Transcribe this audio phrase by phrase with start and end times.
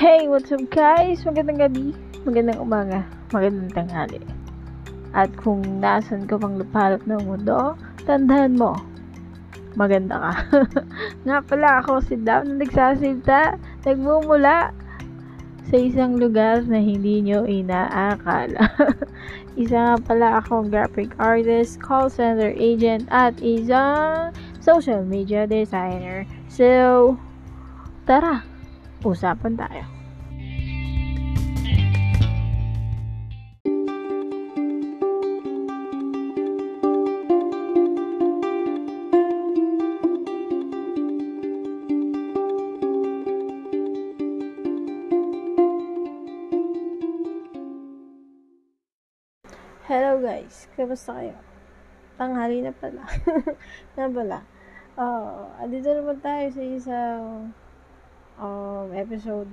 [0.00, 1.20] Hey, what's up guys?
[1.28, 1.92] Magandang gabi,
[2.24, 3.04] magandang umaga,
[3.36, 4.24] magandang tanghali.
[5.12, 7.76] At kung nasan ka pang lupalop ng mundo,
[8.08, 8.80] tandaan mo,
[9.76, 10.32] maganda ka.
[11.28, 14.72] nga pala ako si Dam na nagsasalita, nagmumula
[15.68, 18.72] sa isang lugar na hindi nyo inaakala.
[19.60, 24.32] Isa nga pala akong graphic artist, call center agent, at isang
[24.64, 26.24] social media designer.
[26.48, 27.20] So,
[28.08, 28.48] tara,
[29.04, 29.99] usapan tayo.
[49.90, 51.34] Hello guys, kamusta kayo?
[52.14, 53.10] Tanghali na pala.
[53.98, 54.46] na pala.
[54.94, 57.50] Oo, uh, andito naman tayo sa isang
[58.38, 59.50] um, episode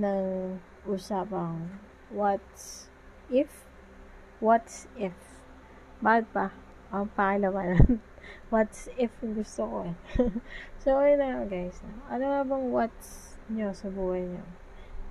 [0.00, 0.56] ng
[0.88, 1.68] usapang
[2.08, 2.88] what's
[3.28, 3.68] if?
[4.40, 5.12] What's if?
[6.00, 6.56] Bakit pa?
[6.88, 8.00] Ang pakilaman
[8.48, 9.96] what's if gusto ko eh.
[10.80, 11.76] So ayun na guys.
[12.08, 14.48] Ano nga bang what's nyo sa buhay nyo?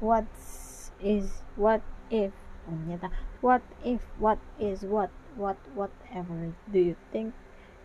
[0.01, 2.33] What's is what if
[2.67, 3.07] Anyata.
[3.39, 7.31] What if, what is, what, what, whatever do you think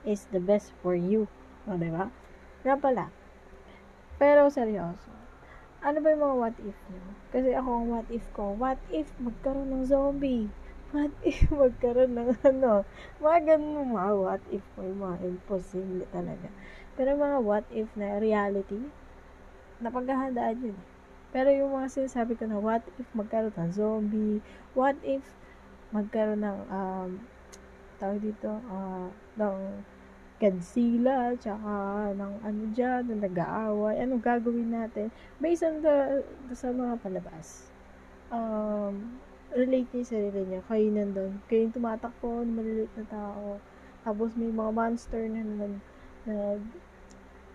[0.02, 1.28] is the best for you?
[1.68, 2.10] O, diba?
[2.66, 3.14] Nga pala.
[4.18, 5.14] Pero, seryoso.
[5.84, 7.04] Ano ba yung mga what if nyo?
[7.28, 10.48] Kasi ako, ang what if ko, what if magkaroon ng zombie?
[10.96, 12.88] What if magkaroon ng ano?
[13.20, 16.48] Mga ganun mga what if ko, yung mga imposible talaga.
[16.96, 18.80] Pero mga what if na reality,
[19.84, 20.78] napaghahandaan yun.
[21.34, 24.38] Pero yung mga sinasabi ko na what if magkaroon ng zombie,
[24.78, 25.26] what if
[25.90, 27.10] magkaroon ng um,
[27.98, 29.58] tawag dito, uh, ng
[30.38, 31.72] Godzilla, tsaka
[32.14, 35.10] ng ano dyan, ng nag-aaway, anong gagawin natin,
[35.42, 37.70] based on the, the sa mga palabas.
[38.30, 39.18] Um,
[39.54, 43.62] relate niya sa sarili niya, kayo nandun, kayo yung tumatakbo, maliliit na tao,
[44.02, 45.74] tapos may mga monster na nag,
[46.26, 46.62] nag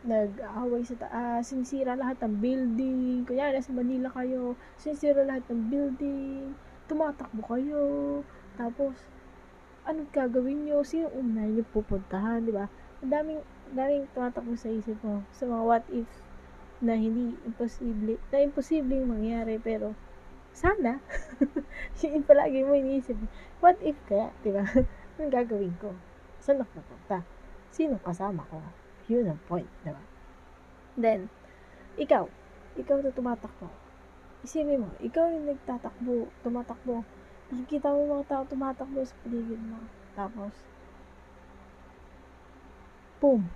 [0.07, 6.55] nag-away sa taas, sinisira lahat ng building, kaya nasa Manila kayo, sinisira lahat ng building,
[6.87, 7.83] tumatakbo kayo,
[8.55, 8.95] tapos,
[9.83, 12.71] ano gagawin nyo, sino una nyo pupuntahan, di ba?
[13.03, 13.41] Ang daming,
[13.75, 16.07] daming tumatakbo sa isip mo, sa mga what if,
[16.79, 19.91] na hindi imposible, na imposible yung mangyari, pero,
[20.55, 21.03] sana,
[21.99, 23.19] yun palagi mo iniisip,
[23.59, 24.63] what if kaya, di ba?
[25.19, 25.91] Anong gagawin ko?
[26.39, 27.27] Saan ako pupunta?
[27.75, 28.63] Sino kasama ko?
[29.09, 30.03] Yun ang point, di ba?
[30.93, 31.33] Then,
[31.97, 32.29] ikaw,
[32.77, 33.67] ikaw na tumatakbo.
[34.45, 37.01] Isipin mo, ikaw yung nagtatakbo, tumatakbo.
[37.49, 39.81] Nakikita mo yung mga tao tumatakbo sa paligid mo.
[40.13, 40.53] Tapos,
[43.17, 43.49] boom!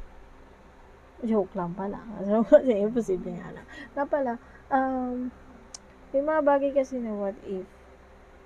[1.24, 2.02] Joke lang pala.
[2.52, 3.68] Kasi imposible nga lang.
[3.94, 4.31] Nga pala,
[4.74, 5.30] um,
[6.13, 7.66] may mga bagay kasi na what if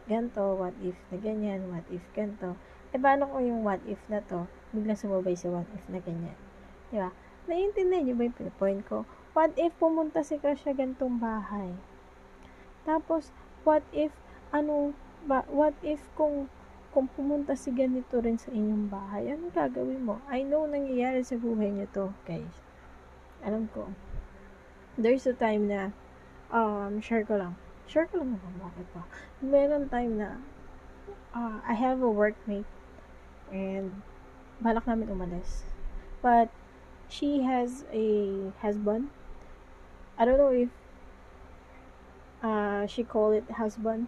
[0.07, 2.55] ganto, what if na ganyan, what if ganto.
[2.91, 6.39] E paano kung yung what if na to, biglang sumabay sa what if na ganyan?
[6.91, 7.11] Di ba?
[7.47, 9.07] Naiintindihan niyo ba yung point ko?
[9.37, 11.71] What if pumunta si Crush sa gantong bahay?
[12.83, 13.29] Tapos,
[13.67, 14.15] what if,
[14.49, 14.95] ano,
[15.27, 16.47] ba, what if kung,
[16.95, 20.23] kung pumunta si ganito rin sa inyong bahay, anong gagawin mo?
[20.31, 22.63] I know nangyayari sa buhay niyo to, guys.
[23.43, 23.91] Alam ko.
[24.97, 25.93] There's a time na,
[26.49, 27.53] um, share ko lang.
[27.85, 29.03] Share ko lang naman, bakit pa?
[29.43, 30.29] Meron time na,
[31.35, 32.67] uh, I have a workmate,
[33.53, 34.01] and,
[34.57, 35.67] balak namin umalis.
[36.25, 36.49] But,
[37.09, 39.09] she has a husband.
[40.17, 40.69] I don't know if
[42.43, 44.07] uh, she call it husband.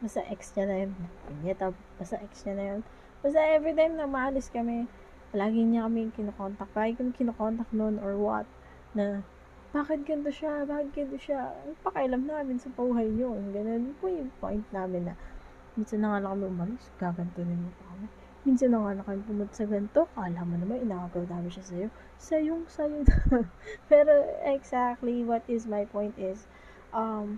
[0.00, 0.92] Basta ex niya na yun.
[1.28, 2.80] Pinyeta, basta ex niya na yun.
[3.20, 4.88] Basta every time na maalis kami,
[5.36, 6.72] lagi niya kami kinokontak.
[6.72, 8.48] Lagi kami kinokontak noon or what.
[8.96, 9.20] Na,
[9.76, 10.64] bakit ganito siya?
[10.64, 11.52] Bakit ganito siya?
[11.84, 13.36] Pakailam namin sa buhay niyo.
[13.52, 15.14] Ganun po yung point namin na
[15.78, 18.06] minsan na nga lang kami umalis, gagantunin mo pa kami.
[18.40, 21.88] Minsan na nga lang kami pumunta sa ganito, kala mo naman, inagaw namin siya sa'yo.
[22.16, 23.44] Sayong sayo na.
[23.92, 26.48] Pero exactly what is my point is,
[26.96, 27.36] um,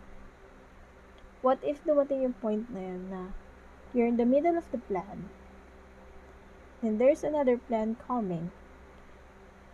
[1.43, 3.23] what if dumating yung point na yun na
[3.91, 5.27] you're in the middle of the plan,
[6.87, 8.55] and there's another plan coming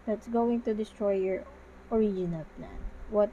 [0.09, 1.45] that's going to destroy your
[1.93, 2.81] original plan.
[3.13, 3.29] What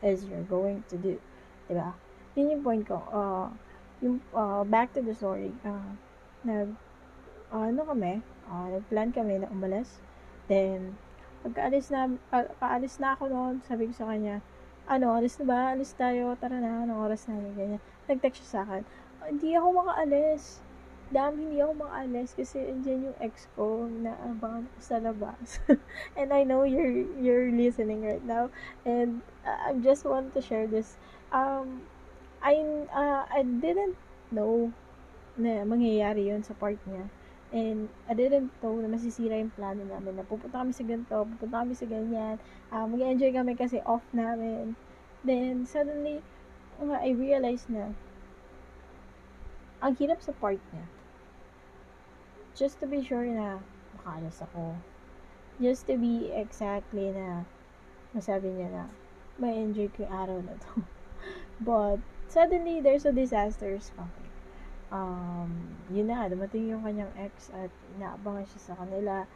[0.00, 1.20] is you're going to do?
[1.68, 1.92] Diba?
[2.32, 3.04] Yun yung point ko.
[3.12, 3.48] Uh,
[4.00, 5.52] yung, uh, back to the story.
[5.64, 5.92] Uh,
[6.44, 6.72] nag,
[7.52, 10.00] uh, ano kami, uh, nag-plan kami na umalis.
[10.46, 10.98] Then,
[11.42, 14.42] pagkaalis na, pa, paalis na ako noon, sabi ko sa kanya,
[14.86, 15.60] ano, alis na ba?
[15.74, 17.82] Alis tayo, tara na, anong oras na, ganyan.
[18.06, 18.82] Nag-text siya sa akin,
[19.26, 20.62] hindi ako makaalis.
[21.06, 25.62] Dam, hindi ako makaalis kasi andyan yung ex ko na abangan ko sa labas.
[26.18, 28.50] and I know you're you're listening right now.
[28.82, 30.98] And uh, I just want to share this.
[31.30, 31.86] Um,
[32.42, 32.58] I,
[32.90, 33.94] uh, I didn't
[34.34, 34.74] know
[35.38, 37.06] na mangyayari yun sa part niya.
[37.54, 41.62] And I didn't know na masisira yung plano namin na pupunta kami sa ganito, pupunta
[41.62, 42.42] kami sa ganyan,
[42.74, 44.74] uh, mag-enjoy kami kasi off namin.
[45.22, 46.26] Then, suddenly,
[46.82, 47.94] uh, I realized na
[49.78, 50.86] ang hirap sa part niya
[52.56, 53.60] just to be sure na
[54.00, 54.74] makaalas ako.
[55.60, 57.44] Just to be exactly na
[58.16, 58.84] masabi niya na
[59.36, 60.82] may enjoy ko yung araw na to.
[61.68, 62.00] But,
[62.32, 64.25] suddenly, there's a disaster coming.
[64.90, 69.26] Um, yun na, dumating yung kanyang ex at inaabangan siya sa kanila,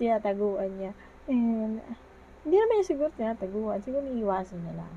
[0.00, 0.92] tinataguan niya.
[1.30, 1.82] And,
[2.46, 4.94] hindi naman niya siguro tinataguan, siguro niiwasan niya lang.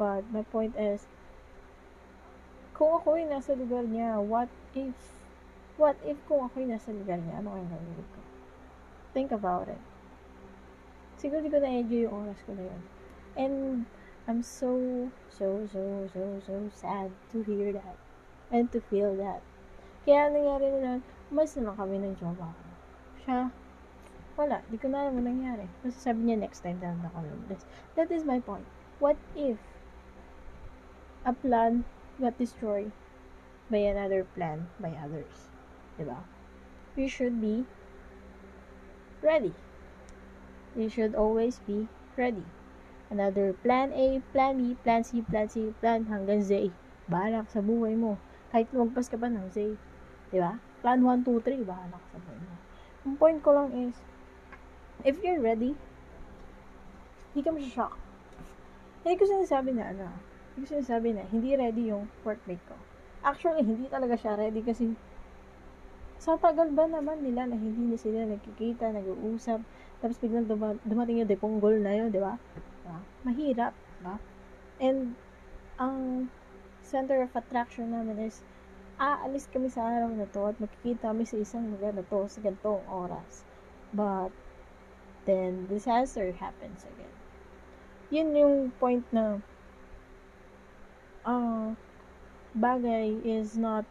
[0.00, 1.04] But, my point is,
[2.72, 4.96] kung ako yung nasa lugar niya, what if
[5.80, 8.20] What if kung ako'y nasa lugar niya, ano kayang gagawin ko?
[9.16, 9.80] Think about it.
[11.16, 12.82] Siguro di ko na-enjoy yung oras ko na yun.
[13.40, 13.56] And,
[14.28, 14.68] I'm so,
[15.32, 17.96] so, so, so, so sad to hear that.
[18.52, 19.40] And to feel that.
[20.04, 21.00] Kaya nangyari na lang,
[21.32, 22.64] mas na lang kami ng jowa ko.
[23.24, 23.48] Siya,
[24.36, 25.64] wala, di ko na alam mo nangyari.
[25.80, 27.64] Kasi sabi niya next time na ako umalis.
[27.96, 28.68] That is my point.
[29.00, 29.56] What if
[31.24, 31.88] a plan
[32.20, 32.92] got destroyed
[33.72, 35.48] by another plan by others?
[35.96, 36.20] Diba?
[36.92, 37.64] You should be
[39.24, 39.56] ready.
[40.76, 41.88] You should always be
[42.20, 42.44] ready.
[43.08, 46.72] Another plan A, plan B, plan C, plan C, plan hanggang Z.
[47.08, 48.16] Bahala ka sa buhay mo.
[48.52, 49.80] Kahit lumagpas ka pa ng Z.
[50.28, 50.60] Diba?
[50.84, 52.54] Plan 1, 2, 3, bahala ka sa buhay mo.
[53.08, 53.96] Ang point ko lang is,
[55.02, 55.72] if you're ready,
[57.32, 57.96] hindi ka masashock.
[59.02, 60.06] Hindi ko sinasabi na ano,
[60.52, 62.76] hindi ko sinasabi na hindi ready yung workmate ko.
[63.24, 64.92] Actually, hindi talaga siya ready kasi
[66.22, 69.58] sa tagal ba naman nila na hindi na sila nagkikita, nag-uusap,
[69.98, 72.38] tapos biglang duma- dumating yung deponggol na yun, di ba?
[72.84, 73.00] Diba?
[73.26, 73.74] Mahirap,
[74.06, 74.20] ba?
[74.78, 75.18] And,
[75.82, 76.28] ang
[76.92, 78.44] center of attraction namin is,
[79.00, 82.44] aalis kami sa araw na to at makikita kami sa isang lugar na to sa
[82.44, 83.48] gantong oras.
[83.96, 84.28] But,
[85.24, 87.16] then, disaster happens again.
[88.12, 89.40] Yun yung point na,
[91.24, 91.72] uh,
[92.52, 93.88] bagay is not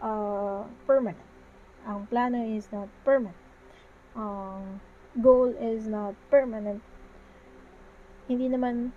[0.00, 1.28] uh, permanent.
[1.84, 3.36] Ang plano is not permanent.
[4.16, 4.80] Ang
[5.20, 6.80] goal is not permanent.
[8.24, 8.96] Hindi naman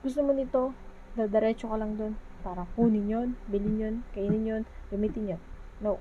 [0.00, 0.72] gusto mo nito,
[1.16, 2.14] dadaretso ka lang doon
[2.44, 5.42] para kunin yon, bilhin yon, kainin yon, gamitin yon.
[5.80, 5.98] No.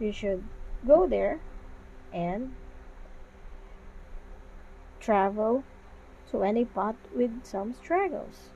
[0.00, 0.42] You should
[0.82, 1.38] go there
[2.10, 2.56] and
[4.98, 5.62] travel
[6.32, 8.50] to any path with some struggles.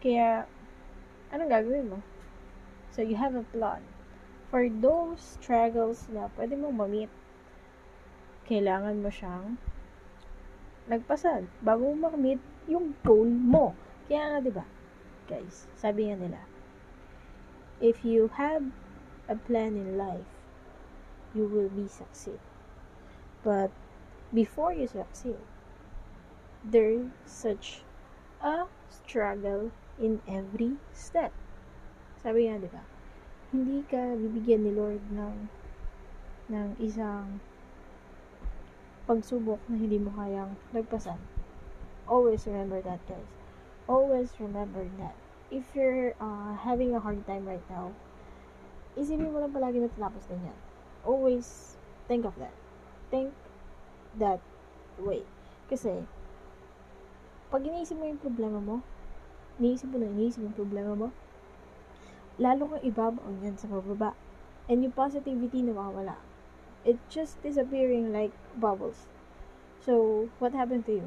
[0.00, 0.48] Kaya,
[1.30, 1.98] anong gagawin mo?
[2.90, 3.84] So, you have a plan.
[4.48, 7.12] For those struggles na pwede mo ma-meet,
[8.48, 9.60] kailangan mo siyang
[10.86, 12.40] nagpasan bago mo ma-meet
[12.70, 13.74] yung goal mo.
[14.06, 14.64] Kaya nga, di ba?
[15.26, 16.42] Guys, sabi nga nila,
[17.82, 18.62] if you have
[19.26, 20.30] a plan in life,
[21.34, 22.38] you will be succeed.
[23.42, 23.74] But
[24.30, 25.42] before you succeed,
[26.62, 27.82] there's such
[28.38, 31.34] a struggle in every step.
[32.22, 32.82] Sabi nga, di ba?
[33.50, 35.50] Hindi ka bibigyan ni Lord ng
[36.46, 37.42] ng isang
[39.06, 41.18] pagsubok na hindi mo kayang lagpasan.
[42.06, 43.45] Always remember that, guys.
[43.86, 45.14] Always remember that.
[45.50, 47.94] If you're uh, having a hard time right now,
[48.98, 50.58] isipin mo lang palagi na tatapos din yan.
[51.06, 51.78] Always
[52.10, 52.50] think of that.
[53.14, 53.30] Think
[54.18, 54.42] that
[54.98, 55.22] way.
[55.70, 56.02] Kasi,
[57.46, 58.82] pag iniisip mo yung problema mo,
[59.62, 61.08] iniisip mo na iniisip yung problema mo,
[62.42, 64.18] lalo kang ibabaon yan sa pababa.
[64.66, 66.18] And yung positivity nawawala.
[66.82, 69.06] It's just disappearing like bubbles.
[69.78, 71.06] So, what happened to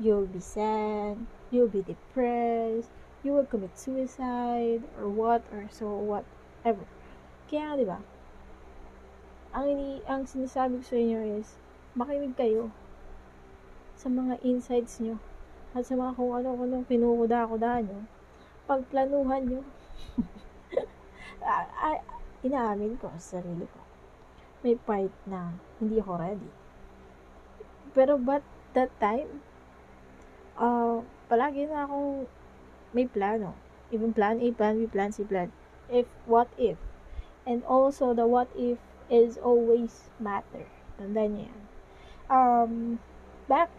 [0.00, 1.20] You'll be sad,
[1.52, 2.88] you'll be depressed,
[3.20, 6.88] you will commit suicide, or what, or so whatever.
[7.52, 8.00] Kaya, di ba?
[9.52, 11.60] Ang, ini, ang sinasabi ko sa inyo is,
[11.92, 12.72] makinig kayo
[13.92, 15.20] sa mga insights nyo
[15.76, 18.00] at sa mga kung ano-ano pinukuda-kuda nyo
[18.70, 19.60] pagplanuhan nyo.
[21.42, 21.98] ah,
[22.46, 23.80] inaamin ko sa sarili ko.
[24.62, 26.50] May part na hindi ako ready.
[27.90, 28.46] Pero but
[28.78, 29.42] that time,
[30.60, 31.00] uh,
[31.32, 32.28] palagi na akong
[32.92, 33.56] may plano.
[33.90, 35.50] Even plan A, plan B, plan C, plan.
[35.90, 36.78] If, what if.
[37.48, 38.78] And also, the what if
[39.10, 40.68] is always matter.
[41.00, 41.62] Tandaan niya yan.
[42.30, 42.72] Um,
[43.50, 43.72] back,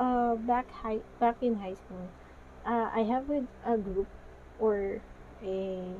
[0.00, 2.08] uh, back high, back in high school,
[2.64, 4.08] uh, I have with a group
[4.56, 5.04] or
[5.44, 5.92] a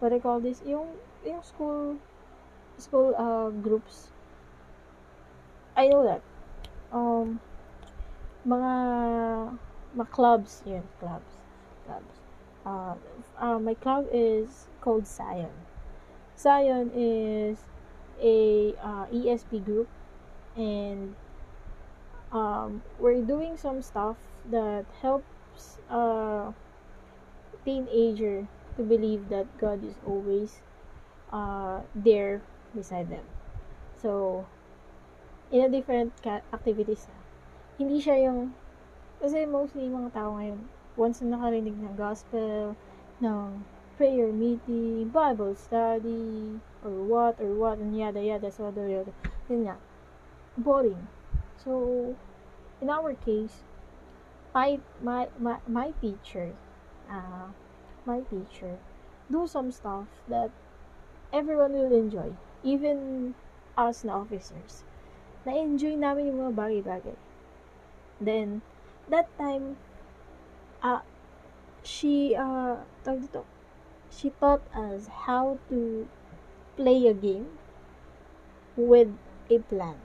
[0.00, 0.92] what I call this, yung,
[1.24, 1.96] yung school,
[2.76, 4.12] school, uh, groups.
[5.72, 6.20] I know that.
[6.92, 7.40] Um,
[8.46, 9.58] mga,
[9.98, 11.34] mga clubs, yun, clubs,
[11.84, 12.14] clubs.
[12.64, 12.94] Uh,
[13.38, 15.50] uh, my club is called Zion.
[16.38, 17.58] Zion is
[18.22, 19.88] a uh, ESP group,
[20.56, 21.14] and
[22.32, 24.16] um, we're doing some stuff
[24.50, 26.52] that helps a
[27.64, 30.60] teenager to believe that God is always
[31.32, 32.42] uh, there
[32.74, 33.24] beside them.
[34.00, 34.46] So,
[35.50, 37.08] in a different activities.
[37.76, 38.56] Hindi siya yung,
[39.20, 40.60] kasi mostly yung mga tao ngayon,
[40.96, 42.72] once na nakarinig ng gospel,
[43.20, 43.60] ng
[44.00, 49.12] prayer meeting, Bible study, or what, or what, and yada, yada, so, yada, yada.
[49.48, 49.76] Yun nga.
[50.56, 51.08] Boring.
[51.60, 52.16] So,
[52.80, 53.64] in our case,
[54.54, 56.56] my, my, my, my teacher,
[57.12, 57.52] uh,
[58.04, 58.80] my teacher,
[59.30, 60.48] do some stuff that
[61.32, 62.32] everyone will enjoy.
[62.64, 63.34] Even
[63.76, 64.84] us na officers.
[65.44, 67.16] Na-enjoy namin yung mga bagay-bagay.
[68.20, 68.62] Then,
[69.08, 69.76] that time,
[70.82, 71.04] uh,
[71.84, 73.42] she, uh, tawag dito,
[74.08, 76.08] she taught us how to
[76.76, 77.60] play a game
[78.76, 79.12] with
[79.50, 80.00] a plan.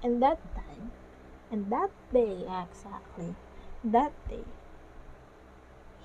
[0.00, 0.92] And that time,
[1.52, 3.36] and that day exactly,
[3.84, 4.44] that day,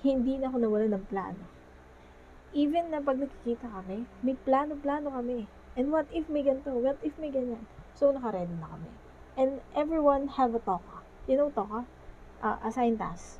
[0.02, 1.46] hindi na ako nawala ng plano.
[2.52, 5.48] Even na pag nakikita kami, may plano-plano kami.
[5.72, 6.76] And what if may ganito?
[6.76, 7.64] What if may ganyan?
[7.96, 8.92] So, naka-ready na kami.
[9.36, 11.00] And everyone have a toka.
[11.26, 11.84] You know toka?
[12.42, 13.38] Uh, assign task.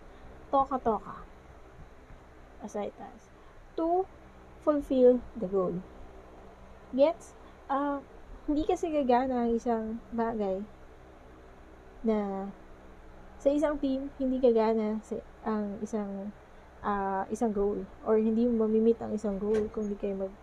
[0.50, 1.26] Toka-toka.
[2.64, 3.28] Assign task.
[3.76, 4.06] To
[4.64, 5.82] fulfill the goal.
[6.94, 7.34] Gets?
[7.68, 8.00] Uh,
[8.46, 10.62] hindi kasi gagana ang isang bagay
[12.02, 12.50] na
[13.38, 16.30] sa isang team, hindi gagana sa, ang isang
[16.82, 20.34] uh, isang goal or hindi mo mamimit ang isang goal kung hindi kayo mag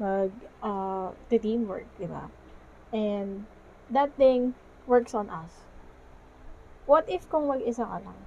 [0.00, 0.32] mag
[0.64, 2.26] uh, teamwork, di ba?
[2.90, 3.44] And
[3.90, 4.54] that thing
[4.86, 5.66] works on us.
[6.86, 8.18] What if kung mag-isa ka lang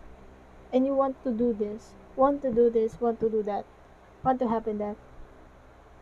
[0.72, 3.65] and you want to do this, want to do this, want to do that,
[4.24, 4.96] want to happen that,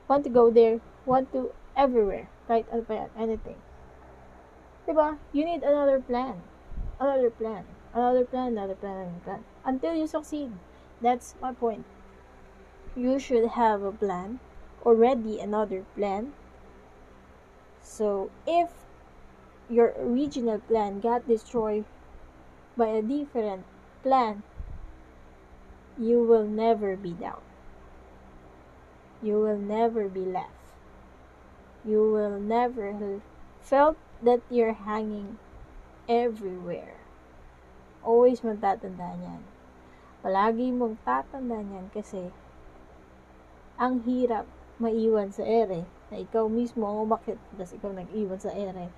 [0.08, 2.66] want to go there, want to everywhere, right?
[2.72, 3.10] Ano?
[3.18, 3.58] Anything.
[4.88, 5.18] Diba?
[5.32, 6.42] You need another plan.
[7.00, 7.66] Another plan.
[7.94, 9.44] Another plan, another plan, another plan.
[9.66, 10.52] Until you succeed.
[11.02, 11.86] That's my point.
[12.96, 14.40] You should have a plan,
[14.86, 16.34] already another plan.
[17.82, 18.70] So if
[19.72, 21.88] your original plan got destroyed
[22.76, 23.64] by a different
[24.04, 24.44] plan,
[25.98, 27.40] you will never be down.
[29.24, 30.76] You will never be left.
[31.88, 33.22] You will never
[33.62, 35.40] felt that you're hanging
[36.10, 37.00] everywhere.
[38.04, 39.42] Always magtatandaan yan.
[40.22, 42.30] Palagi mong tatandaan yan kasi
[43.80, 44.46] ang hirap
[44.82, 48.90] maiwan sa ere na ikaw mismo ang umakit tapos ikaw nag-iwan sa ere.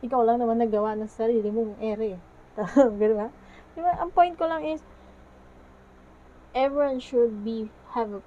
[0.00, 2.16] Ikaw lang naman nagawa ng sarili mong ere.
[3.00, 3.28] Ganun ba?
[3.76, 3.92] Diba?
[4.00, 4.80] Ang point ko lang is
[6.56, 8.20] everyone should be have a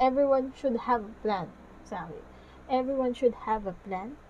[0.00, 1.48] everyone should have a plan.
[1.84, 2.18] Sabi.
[2.68, 4.20] Everyone should have a plan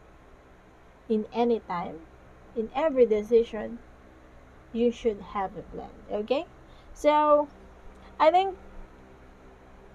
[1.09, 2.01] in any time,
[2.55, 3.79] in every decision,
[4.73, 5.91] you should have a plan.
[6.13, 6.47] Okay?
[6.95, 7.49] So,
[8.21, 8.57] I think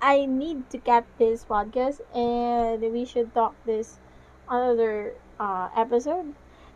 [0.02, 4.00] I need to cut this podcast and we should talk this
[4.50, 6.34] another uh, episode.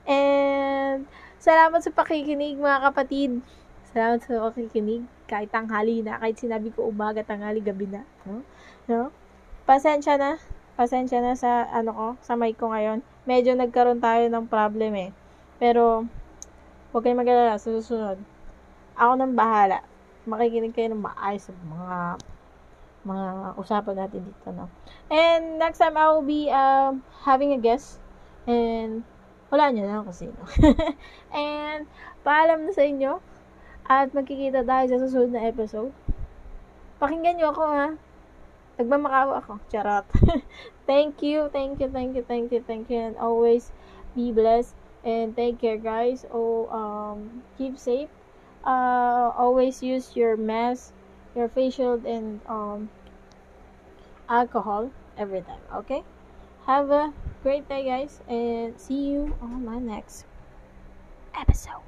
[0.08, 1.06] And
[1.38, 3.44] salamat sa pakikinig mga kapatid.
[3.92, 5.04] Salamat sa pakikinig.
[5.28, 8.08] Kahit tanghali na, kahit sinabi ko umaga, tanghali, gabi na.
[8.24, 8.42] No?
[8.88, 9.12] no?
[9.68, 10.40] Pasensya na.
[10.80, 13.04] Pasensya na sa ano ko, sa mic ko ngayon.
[13.28, 15.12] Medyo nagkaroon tayo ng problem eh.
[15.60, 16.08] Pero,
[16.96, 18.16] huwag kayong mag-alala sa susunod.
[18.96, 19.84] Ako nang bahala
[20.28, 21.98] makikinig kayo ng maayos sa mga
[23.08, 24.68] mga usapan natin dito, no?
[25.08, 28.04] And next time, I will be um, having a guest.
[28.44, 29.08] And
[29.50, 30.42] wala nyo na kung sino.
[31.34, 31.88] and
[32.24, 33.20] paalam na sa inyo.
[33.88, 35.96] At magkikita tayo sa susunod na episode.
[37.00, 37.88] Pakinggan nyo ako, ha?
[38.75, 39.63] Nagmamakawa ako.
[39.72, 40.06] Charot.
[40.89, 43.00] thank you, thank you, thank you, thank you, thank you.
[43.00, 43.72] And always
[44.13, 44.75] be blessed.
[45.08, 46.27] And take care, guys.
[46.27, 48.12] Oh, um, keep safe
[48.68, 50.92] uh, always use your mask,
[51.36, 52.89] your face shield, and um,
[54.30, 55.63] alcohol every time.
[55.74, 56.04] Okay?
[56.67, 60.25] Have a great day, guys, and see you on my next
[61.33, 61.87] episode.